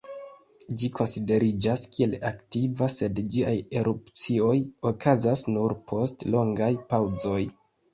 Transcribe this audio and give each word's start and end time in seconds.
Ĝi 0.83 0.87
konsideriĝas 0.99 1.83
kiel 1.97 2.15
aktiva, 2.31 2.89
sed 2.95 3.23
ĝiaj 3.37 3.55
erupcioj 3.83 4.59
okazas 4.95 5.49
nur 5.55 5.81
post 5.95 6.31
longaj 6.35 6.77
paŭzoj. 6.93 7.43